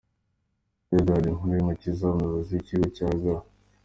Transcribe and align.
Eduard 0.95 1.25
Nkurikiyumukiza, 1.35 2.03
umuyobozi 2.07 2.51
w’ikigo 2.57 2.87
cya 2.95 3.07
G. 3.21 3.23